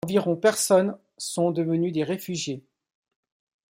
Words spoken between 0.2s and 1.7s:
personnes sont